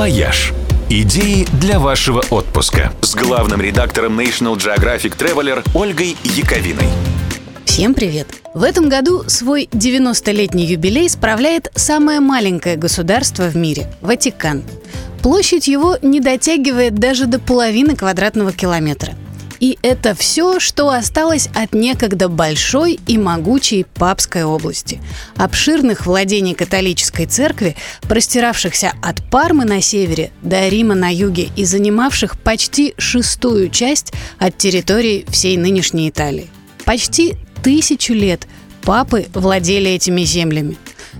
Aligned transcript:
«Вояж». 0.00 0.54
Идеи 0.88 1.46
для 1.60 1.78
вашего 1.78 2.22
отпуска 2.30 2.90
с 3.02 3.14
главным 3.14 3.60
редактором 3.60 4.18
National 4.18 4.56
Geographic 4.56 5.14
Traveler 5.14 5.62
Ольгой 5.74 6.16
Яковиной. 6.24 6.88
Всем 7.66 7.92
привет! 7.92 8.26
В 8.54 8.62
этом 8.62 8.88
году 8.88 9.24
свой 9.26 9.68
90-летний 9.70 10.64
юбилей 10.64 11.06
справляет 11.10 11.70
самое 11.74 12.20
маленькое 12.20 12.76
государство 12.76 13.42
в 13.50 13.56
мире– 13.56 13.92
Ватикан. 14.00 14.62
Площадь 15.22 15.68
его 15.68 15.98
не 16.00 16.20
дотягивает 16.20 16.94
даже 16.94 17.26
до 17.26 17.38
половины 17.38 17.94
квадратного 17.94 18.52
километра. 18.52 19.12
И 19.60 19.78
это 19.82 20.14
все, 20.14 20.58
что 20.58 20.88
осталось 20.88 21.48
от 21.54 21.74
некогда 21.74 22.28
большой 22.28 22.98
и 23.06 23.18
могучей 23.18 23.84
Папской 23.84 24.42
области. 24.42 25.00
Обширных 25.36 26.06
владений 26.06 26.54
католической 26.54 27.26
церкви, 27.26 27.76
простиравшихся 28.08 28.94
от 29.02 29.22
Пармы 29.30 29.66
на 29.66 29.82
севере 29.82 30.32
до 30.40 30.66
Рима 30.68 30.94
на 30.94 31.12
юге 31.12 31.50
и 31.56 31.66
занимавших 31.66 32.40
почти 32.40 32.94
шестую 32.96 33.68
часть 33.68 34.14
от 34.38 34.56
территории 34.56 35.26
всей 35.28 35.58
нынешней 35.58 36.08
Италии. 36.08 36.48
Почти 36.86 37.36
тысячу 37.62 38.14
лет 38.14 38.46
папы 38.82 39.26
владели 39.34 39.90
этими 39.90 40.22
землями. 40.22 40.78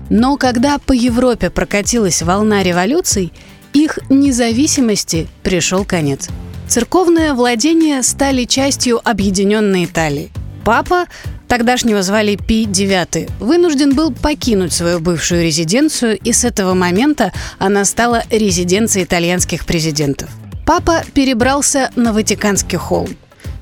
Но 0.09 0.37
когда 0.37 0.79
по 0.79 0.93
Европе 0.93 1.51
прокатилась 1.51 2.23
волна 2.23 2.63
революций, 2.63 3.31
их 3.73 3.99
независимости 4.09 5.27
пришел 5.43 5.85
конец– 5.85 6.27
Церковные 6.71 7.33
владения 7.33 8.01
стали 8.01 8.45
частью 8.45 9.01
объединенной 9.03 9.83
Италии. 9.83 10.31
Папа, 10.63 11.07
тогдашнего 11.49 12.01
звали 12.01 12.37
Пи 12.37 12.63
IX, 12.63 13.29
вынужден 13.41 13.93
был 13.93 14.13
покинуть 14.13 14.71
свою 14.71 15.01
бывшую 15.01 15.43
резиденцию, 15.43 16.17
и 16.17 16.31
с 16.31 16.45
этого 16.45 16.73
момента 16.73 17.33
она 17.59 17.83
стала 17.83 18.23
резиденцией 18.29 19.03
итальянских 19.03 19.65
президентов. 19.65 20.29
Папа 20.65 21.03
перебрался 21.13 21.91
на 21.97 22.13
Ватиканский 22.13 22.77
холм. 22.77 23.17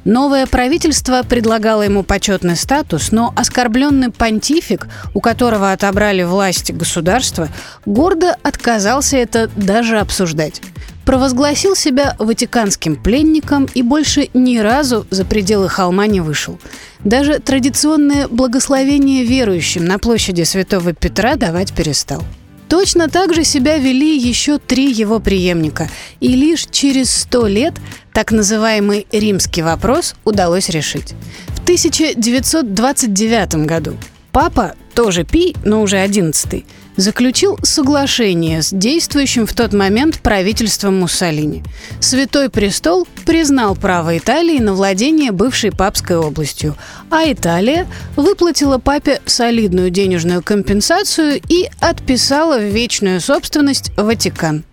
Новое 0.05 0.45
правительство 0.45 1.23
предлагало 1.23 1.81
ему 1.81 2.03
почетный 2.03 2.55
статус, 2.55 3.11
но 3.11 3.33
оскорбленный 3.35 4.11
понтифик, 4.11 4.87
у 5.15 5.19
которого 5.19 5.71
отобрали 5.71 6.21
власть 6.21 6.71
государства, 6.71 7.49
гордо 7.87 8.35
отказался 8.43 9.17
это 9.17 9.49
даже 9.55 9.97
обсуждать 9.97 10.61
провозгласил 11.09 11.75
себя 11.75 12.15
ватиканским 12.19 12.95
пленником 12.95 13.67
и 13.73 13.81
больше 13.81 14.29
ни 14.35 14.59
разу 14.59 15.07
за 15.09 15.25
пределы 15.25 15.67
холма 15.67 16.05
не 16.05 16.21
вышел. 16.21 16.59
Даже 17.03 17.39
традиционное 17.39 18.27
благословение 18.27 19.23
верующим 19.23 19.85
на 19.85 19.97
площади 19.97 20.43
Святого 20.43 20.93
Петра 20.93 21.35
давать 21.35 21.73
перестал. 21.73 22.21
Точно 22.67 23.09
так 23.09 23.33
же 23.33 23.43
себя 23.43 23.79
вели 23.79 24.19
еще 24.19 24.59
три 24.59 24.91
его 24.91 25.19
преемника, 25.19 25.89
и 26.19 26.27
лишь 26.27 26.67
через 26.69 27.09
сто 27.09 27.47
лет 27.47 27.73
так 28.13 28.31
называемый 28.31 29.07
римский 29.11 29.63
вопрос 29.63 30.13
удалось 30.25 30.69
решить. 30.69 31.15
В 31.47 31.63
1929 31.63 33.65
году 33.65 33.97
папа, 34.31 34.75
тоже 34.93 35.23
Пи, 35.23 35.55
но 35.63 35.81
уже 35.81 35.97
одиннадцатый, 35.97 36.67
заключил 36.99 37.57
соглашение 37.63 38.61
с 38.61 38.71
действующим 38.71 39.45
в 39.45 39.53
тот 39.53 39.73
момент 39.73 40.19
правительством 40.19 40.99
Муссолини. 40.99 41.63
Святой 42.01 42.49
престол 42.49 43.07
признал 43.25 43.75
право 43.75 44.17
Италии 44.17 44.59
на 44.59 44.73
владение 44.73 45.31
бывшей 45.31 45.71
папской 45.71 46.17
областью, 46.17 46.75
а 47.09 47.23
Италия 47.31 47.87
выплатила 48.17 48.79
папе 48.79 49.21
солидную 49.25 49.89
денежную 49.89 50.43
компенсацию 50.43 51.41
и 51.47 51.69
отписала 51.79 52.57
в 52.57 52.63
вечную 52.63 53.21
собственность 53.21 53.91
Ватикан. 53.95 54.65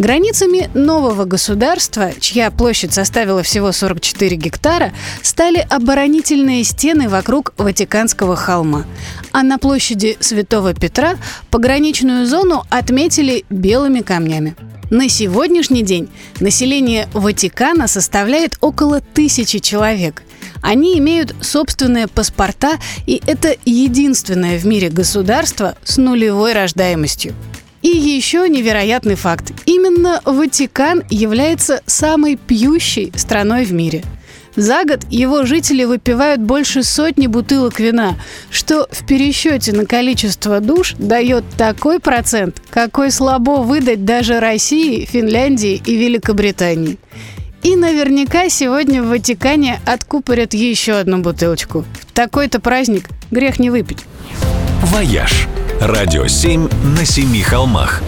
Границами 0.00 0.70
нового 0.72 1.26
государства, 1.26 2.12
чья 2.18 2.50
площадь 2.50 2.94
составила 2.94 3.42
всего 3.42 3.70
44 3.70 4.34
гектара, 4.34 4.94
стали 5.20 5.58
оборонительные 5.68 6.64
стены 6.64 7.10
вокруг 7.10 7.52
Ватиканского 7.58 8.34
холма. 8.34 8.86
А 9.32 9.42
на 9.42 9.58
площади 9.58 10.16
Святого 10.18 10.72
Петра 10.72 11.16
пограничную 11.50 12.24
зону 12.24 12.64
отметили 12.70 13.44
белыми 13.50 14.00
камнями. 14.00 14.56
На 14.88 15.10
сегодняшний 15.10 15.82
день 15.82 16.08
население 16.40 17.06
Ватикана 17.12 17.86
составляет 17.86 18.56
около 18.62 19.02
тысячи 19.02 19.58
человек. 19.58 20.22
Они 20.62 20.96
имеют 20.96 21.34
собственные 21.42 22.08
паспорта, 22.08 22.78
и 23.06 23.20
это 23.26 23.54
единственное 23.66 24.58
в 24.58 24.64
мире 24.64 24.88
государство 24.88 25.76
с 25.84 25.98
нулевой 25.98 26.54
рождаемостью. 26.54 27.34
И 27.82 27.88
еще 27.88 28.48
невероятный 28.48 29.14
факт. 29.14 29.52
Именно 29.64 30.20
Ватикан 30.24 31.02
является 31.08 31.82
самой 31.86 32.36
пьющей 32.36 33.12
страной 33.16 33.64
в 33.64 33.72
мире. 33.72 34.04
За 34.56 34.84
год 34.84 35.00
его 35.10 35.44
жители 35.44 35.84
выпивают 35.84 36.40
больше 36.40 36.82
сотни 36.82 37.26
бутылок 37.26 37.78
вина, 37.78 38.16
что 38.50 38.88
в 38.90 39.06
пересчете 39.06 39.72
на 39.72 39.86
количество 39.86 40.60
душ 40.60 40.94
дает 40.98 41.44
такой 41.56 42.00
процент, 42.00 42.60
какой 42.68 43.10
слабо 43.10 43.62
выдать 43.62 44.04
даже 44.04 44.40
России, 44.40 45.04
Финляндии 45.04 45.80
и 45.86 45.96
Великобритании. 45.96 46.98
И 47.62 47.76
наверняка 47.76 48.48
сегодня 48.48 49.02
в 49.02 49.08
Ватикане 49.08 49.80
откупорят 49.86 50.52
еще 50.52 50.94
одну 50.94 51.18
бутылочку. 51.18 51.84
Такой-то 52.12 52.58
праздник 52.58 53.08
грех 53.30 53.58
не 53.58 53.70
выпить. 53.70 54.04
«Вояж» 54.82 55.46
Радио 55.80 56.26
7 56.26 56.68
на 56.96 57.04
семи 57.04 57.42
холмах. 57.42 58.02